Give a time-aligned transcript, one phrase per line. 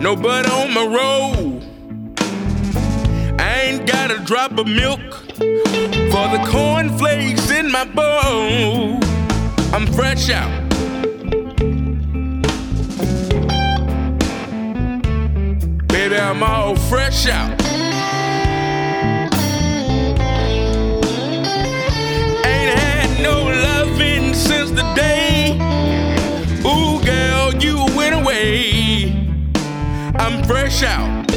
[0.00, 1.60] No butter on my roll.
[3.38, 4.98] I ain't got a drop of milk
[5.36, 8.98] for the cornflakes in my bowl.
[9.74, 10.68] I'm fresh out.
[15.88, 17.69] Baby, I'm all fresh out.
[30.50, 31.28] Fresh out.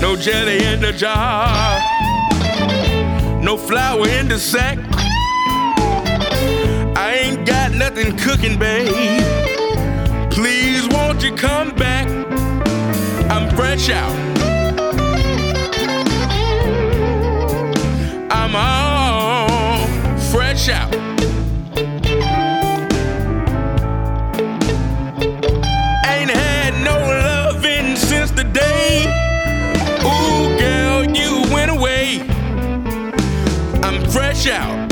[0.00, 1.80] No jelly in the jar,
[3.42, 4.78] no flour in the sack.
[6.96, 9.24] I ain't got nothing cooking, babe.
[10.30, 12.06] Please, won't you come back?
[13.28, 14.14] I'm fresh out.
[18.30, 19.84] I'm all
[20.30, 21.13] fresh out.
[34.46, 34.83] Out.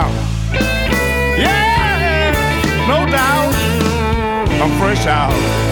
[0.00, 0.12] Out.
[1.38, 2.32] Yeah,
[2.88, 3.54] no doubt.
[4.62, 5.69] I'm fresh out.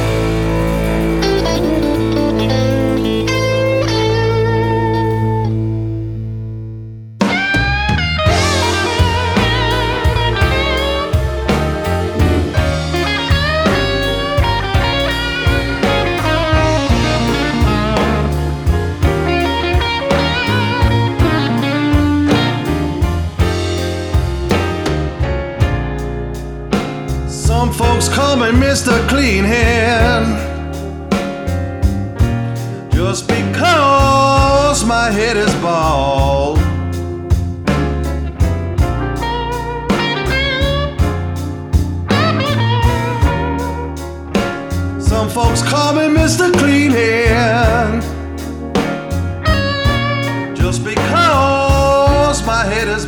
[28.53, 28.97] Mr.
[29.09, 30.49] Cleanhead
[32.93, 36.59] just because my head is bald.
[45.03, 46.51] Some folks call me Mr.
[46.53, 48.03] Cleanhead
[50.57, 53.05] just because my head is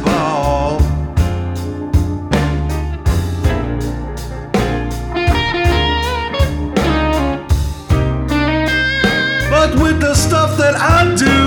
[10.73, 11.40] that I do,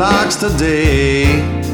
[0.00, 1.69] locks today.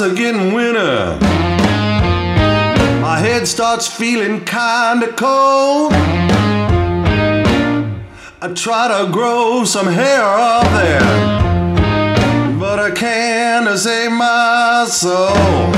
[0.00, 1.18] Are getting winter.
[3.00, 5.92] My head starts feeling kinda cold.
[8.40, 15.72] I try to grow some hair up there, but I can't save my soul.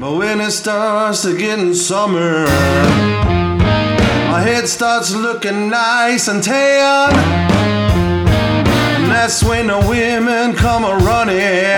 [0.00, 2.46] But when it starts to getting summer,
[4.30, 7.87] my head starts looking nice and tan.
[9.20, 11.76] That's when the women come a running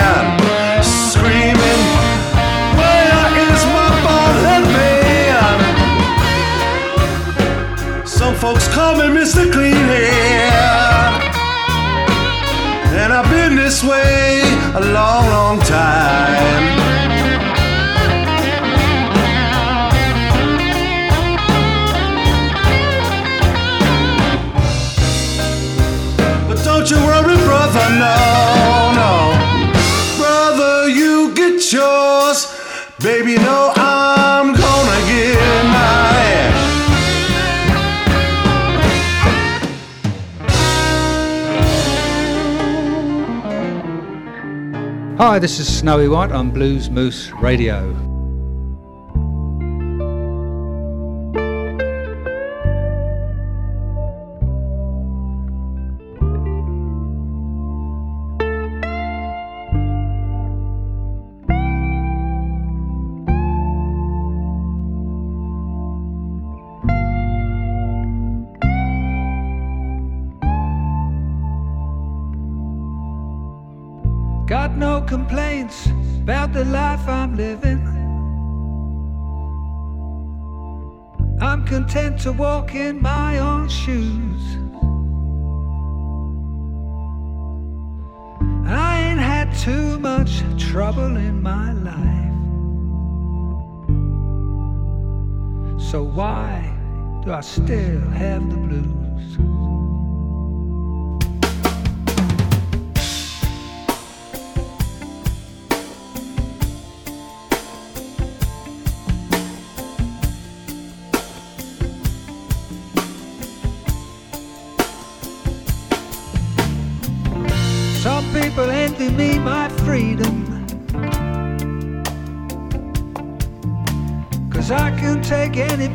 [0.85, 1.83] screaming,
[2.77, 5.59] Where is my bald man?
[8.07, 9.51] Some folks call me Mr.
[9.51, 10.53] Clean Hair.
[13.01, 14.43] And I've been this way
[14.75, 17.10] a long, long time.
[27.99, 29.31] Brother, no.
[31.73, 32.47] yours.
[33.01, 36.51] Baby, no, I'm gonna get mine.
[45.17, 48.10] Hi, this is Snowy White on Blues Moose Radio.
[76.53, 77.81] The life I'm living.
[81.41, 84.43] I'm content to walk in my own shoes.
[88.67, 92.37] I ain't had too much trouble in my life.
[95.91, 96.73] So why
[97.25, 99.70] do I still have the blues?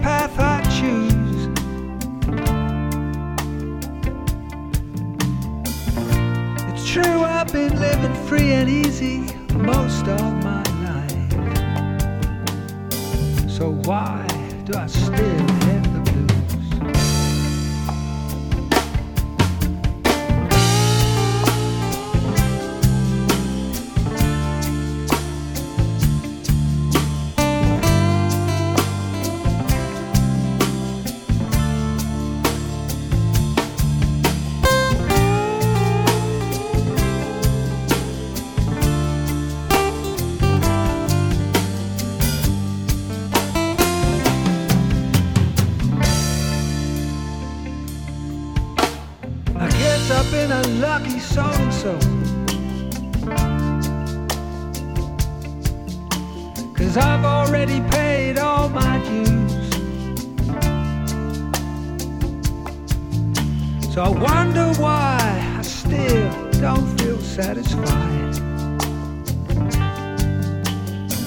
[0.02, 1.48] Path I choose.
[6.72, 9.20] It's true, I've been living free and easy
[9.54, 11.32] most of my life.
[13.50, 14.26] So why
[14.66, 15.45] do I still
[51.36, 51.94] so and so.
[56.74, 59.68] Cause I've already paid all my dues.
[63.94, 65.18] So I wonder why
[65.58, 68.36] I still don't feel satisfied.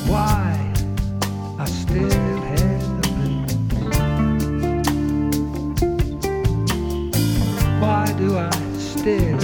[0.09, 0.73] Why
[1.59, 2.39] I still.
[7.83, 9.38] Why do I still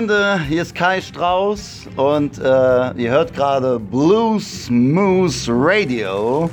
[0.00, 6.48] Freunde, hier ist Kai Strauß und äh, ihr hört gerade Blues Moose Radio.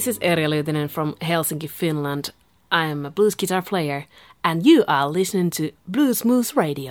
[0.00, 2.30] This is Erja Lyytinen from Helsinki, Finland.
[2.72, 4.06] I am a blues guitar player,
[4.42, 6.90] and you are listening to Blues Moose Radio.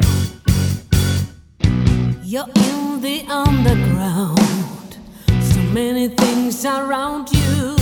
[2.21, 4.97] You're in the underground,
[5.41, 7.75] so many things around you.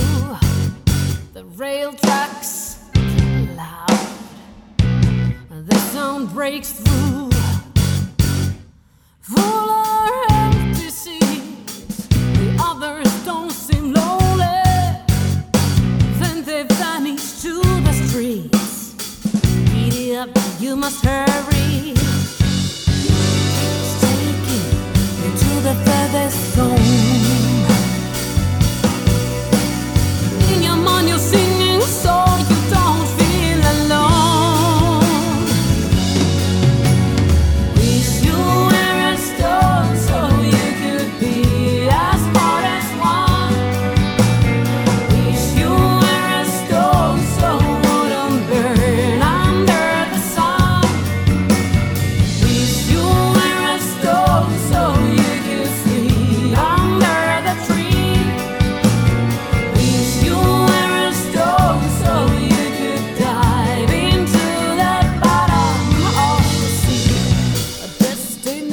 [1.34, 2.78] The rail tracks
[3.54, 4.00] loud,
[5.50, 7.30] the sound breaks through,
[9.20, 9.87] full of
[20.60, 21.94] you must hurry.
[21.94, 22.00] It's
[24.00, 24.66] taking
[25.22, 27.17] you to the furthest zone.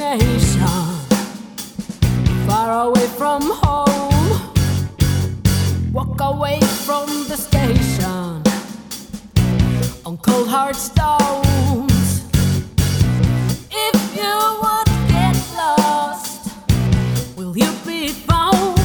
[0.06, 0.68] destination,
[2.46, 4.54] far away from home.
[5.92, 8.42] Walk away from the station
[10.04, 12.22] on cold hard stones.
[13.70, 16.50] If you would get lost,
[17.36, 18.76] will you be found?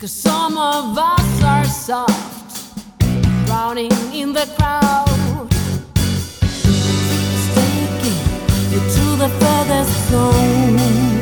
[0.00, 2.74] Cause some of us are soft,
[3.46, 5.23] drowning in the crowd.
[8.90, 11.13] to the furthest zone.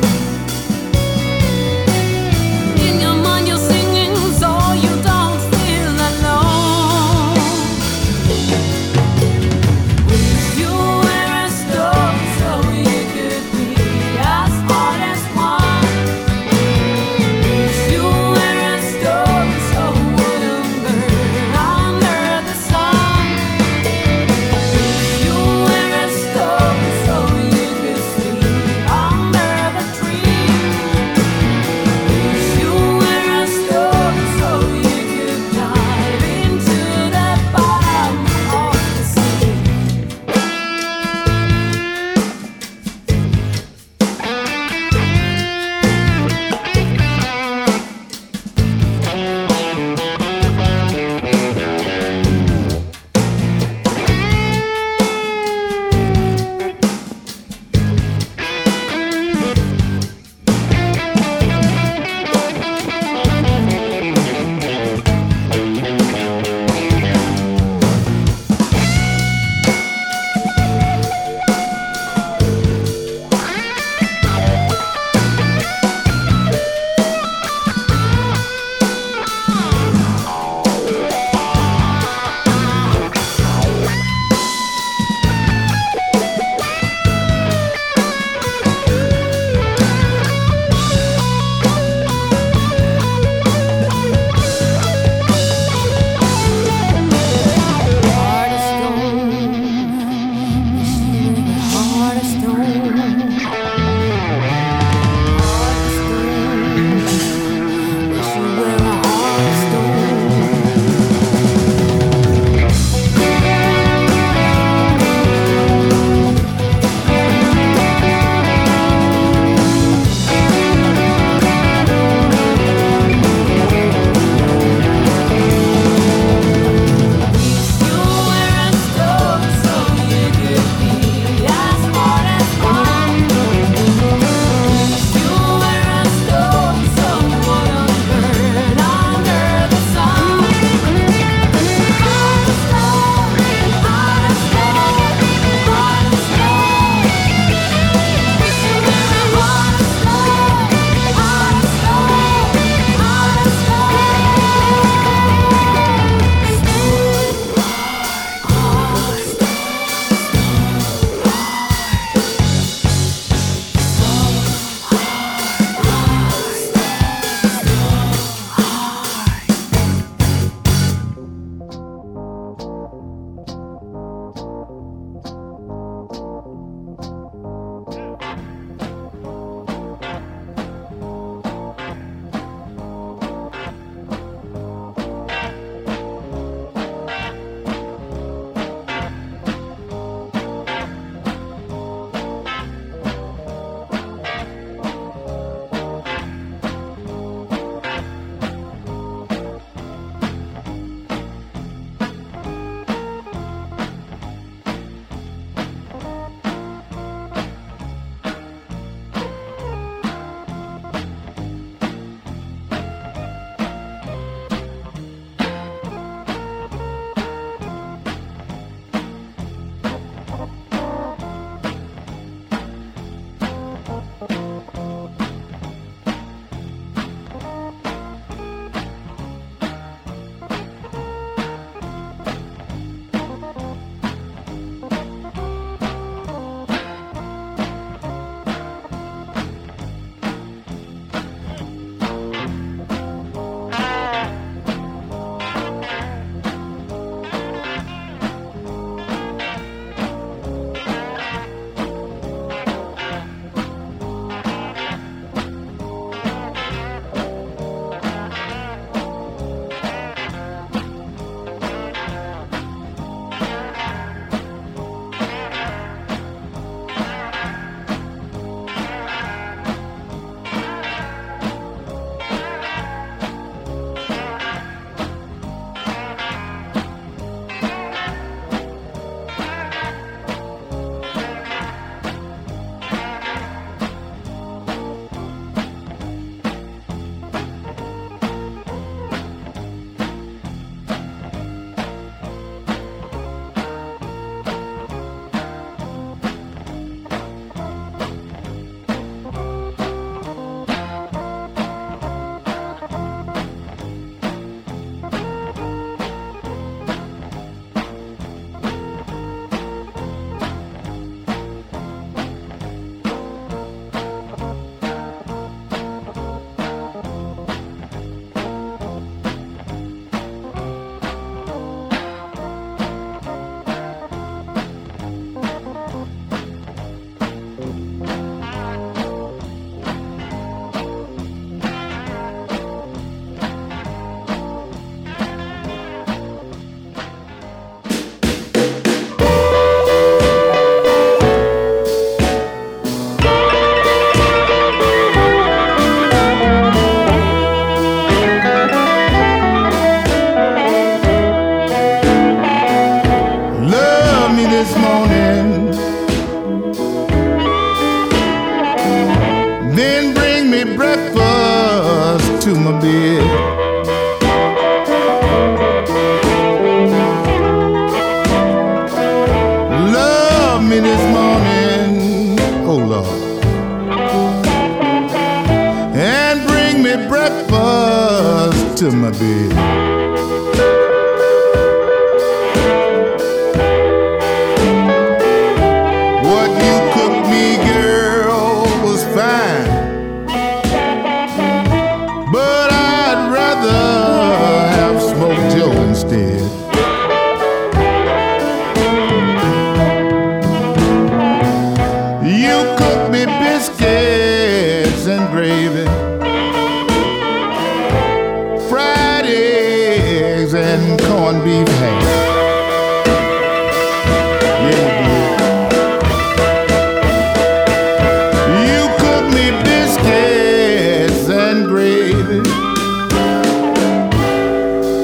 [419.63, 422.41] biscuits and gravy.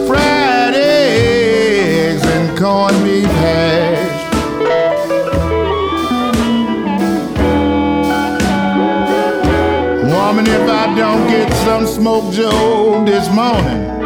[0.07, 4.19] Fried eggs and corned beef hash.
[10.03, 13.98] Woman, if I don't get some smoked joe this morning.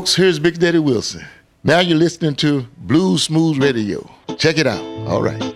[0.00, 1.22] folks, here's Big Daddy Wilson.
[1.62, 4.10] Now you're listening to Blues Moose Radio.
[4.38, 4.82] Check it out.
[5.06, 5.49] All right.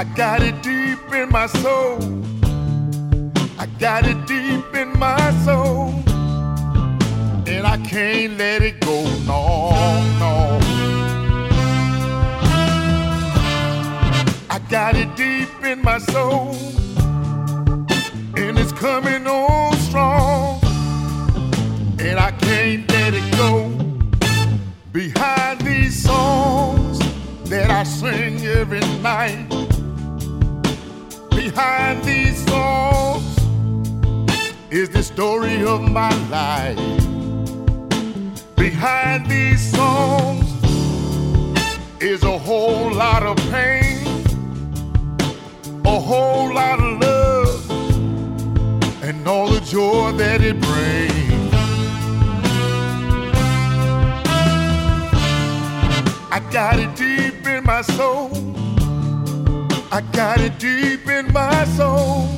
[0.00, 1.98] I got it deep in my soul.
[3.58, 5.90] I got it deep in my soul.
[7.46, 9.04] And I can't let it go.
[9.26, 9.70] No,
[10.18, 10.58] no.
[14.48, 16.54] I got it deep in my soul.
[18.38, 20.60] And it's coming on strong.
[22.00, 23.68] And I can't let it go.
[24.92, 27.00] Behind these songs
[27.50, 29.69] that I sing every night
[31.50, 33.24] behind these songs
[34.70, 36.78] is the story of my life.
[38.54, 40.46] Behind these songs
[42.00, 43.98] is a whole lot of pain,
[45.84, 47.70] a whole lot of love,
[49.02, 51.54] and all the joy that it brings.
[56.30, 58.30] I got it deep in my soul.
[59.92, 62.28] I got it deep in my soul.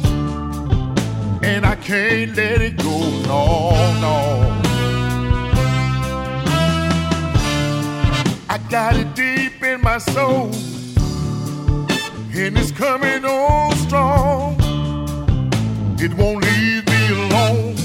[1.42, 2.98] And I can't let it go.
[3.28, 4.62] No, no.
[8.48, 10.50] I got it deep in my soul.
[12.34, 14.56] And it's coming on strong.
[16.00, 17.81] It won't leave me alone.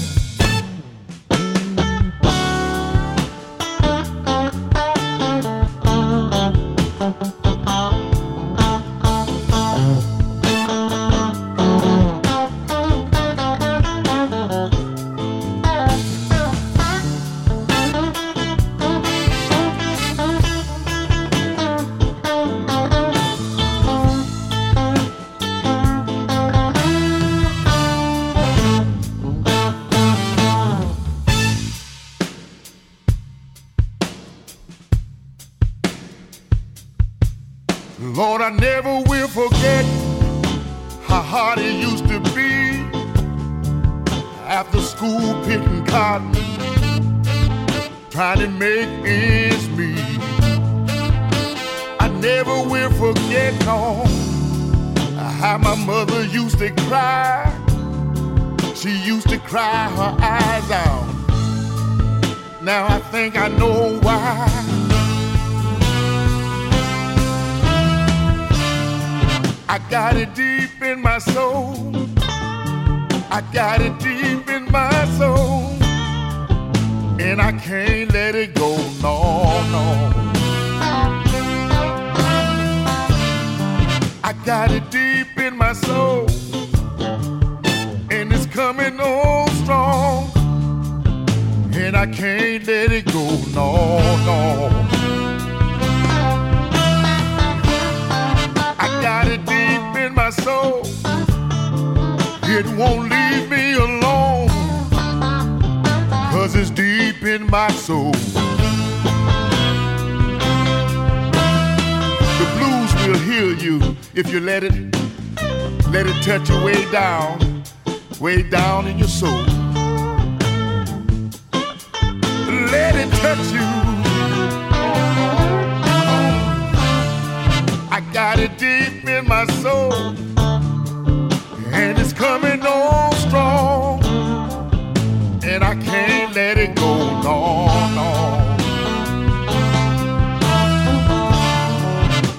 [135.48, 137.20] And I can't let it go.
[137.22, 137.66] No,
[137.98, 138.10] no.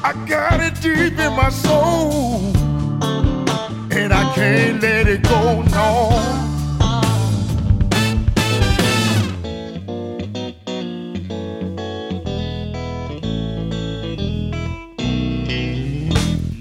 [0.03, 2.39] I got it deep in my soul,
[3.91, 5.63] and I can't let it go.
[5.77, 5.89] No.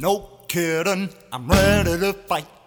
[0.01, 0.13] No
[0.49, 2.58] kidding, I'm ready to fight.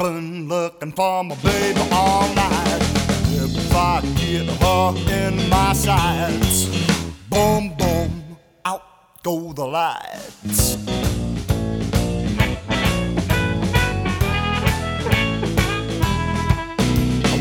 [0.00, 2.78] Been looking for my baby all night.
[3.28, 6.64] If I get her in my sights,
[7.28, 8.82] boom, boom, out
[9.22, 10.78] go the lights.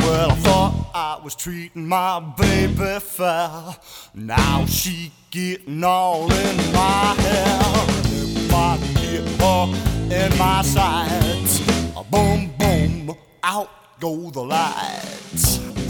[0.03, 3.77] Well, I thought I was treating my baby fair.
[4.13, 7.61] Now she getting all in my hair.
[8.03, 9.67] If I get her
[10.13, 13.69] in my sights, boom, boom, out
[13.99, 15.88] go the lights.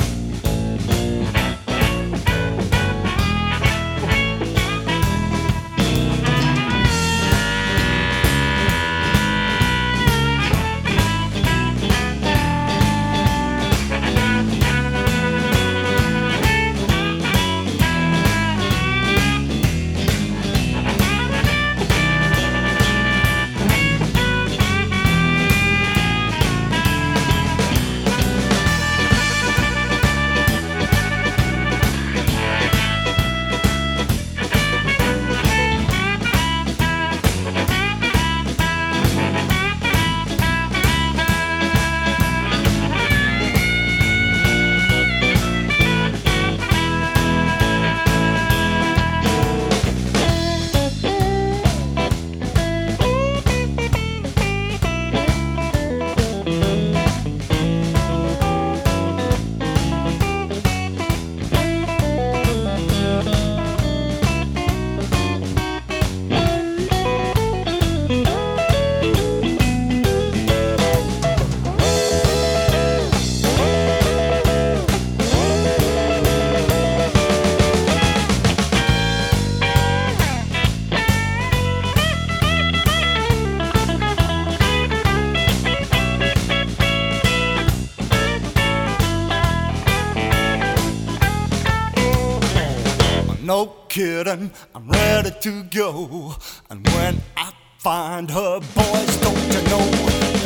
[94.30, 96.36] Kidding, I'm ready to go.
[96.70, 99.90] And when I find her, boys, don't you know?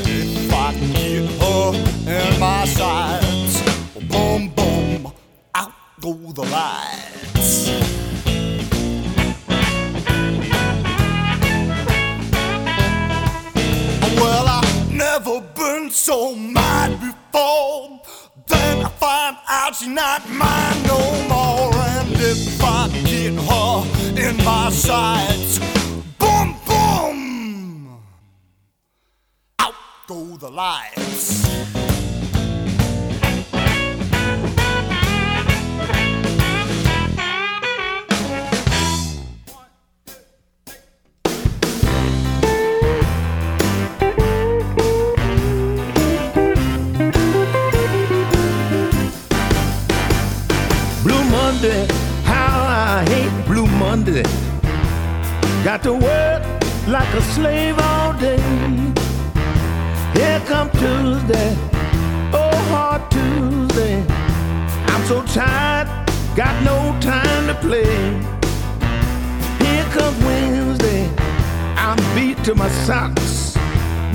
[0.05, 3.61] If I get her in my sights,
[4.09, 5.11] boom, boom,
[5.55, 7.69] out go the lights.
[14.15, 18.01] Well, I've never been so mad before.
[18.47, 21.73] Then I find out she's not mine no more.
[21.75, 23.02] And if I
[24.43, 25.59] my sights,
[26.19, 28.03] boom, boom,
[29.59, 29.73] out
[30.07, 31.72] go the lights.
[53.95, 54.23] Monday.
[55.63, 56.41] Got to work
[56.87, 58.41] like a slave all day.
[60.15, 61.55] Here come Tuesday,
[62.33, 64.03] oh hard Tuesday.
[64.87, 65.87] I'm so tired,
[66.35, 67.93] got no time to play.
[69.63, 71.07] Here comes Wednesday,
[71.77, 73.55] I'm beat to my socks.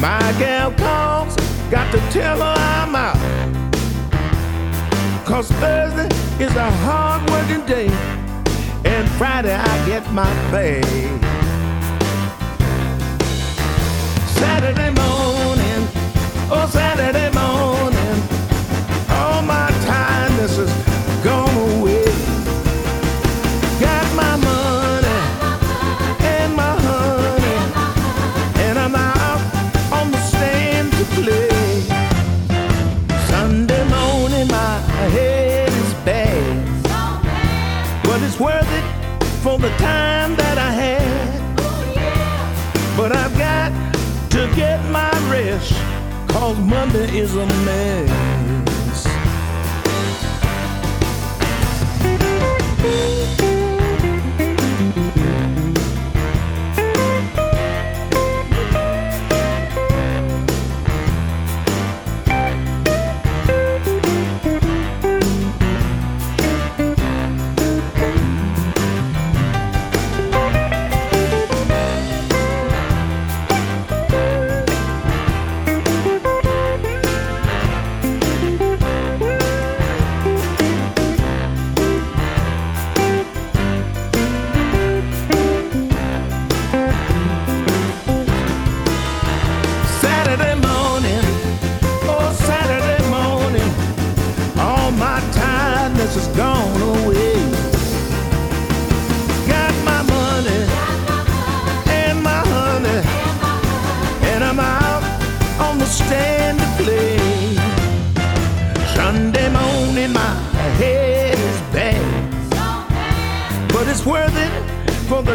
[0.01, 1.37] My gal calls,
[1.71, 3.21] got to tell her I'm out.
[5.25, 6.09] Cause Thursday
[6.45, 8.18] is a hard working day.
[8.99, 10.83] And Friday I get my pay.
[14.27, 15.83] Saturday morning,
[16.51, 17.98] oh Saturday morning,
[39.79, 41.57] time that I had.
[42.97, 43.71] But I've got
[44.31, 45.73] to get my rest,
[46.29, 48.68] cause Monday is a mess.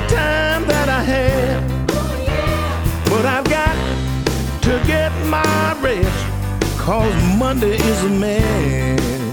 [0.08, 1.88] Time that I had.
[3.10, 3.76] But I've got
[4.64, 9.33] to get my rest, cause Monday is a mess.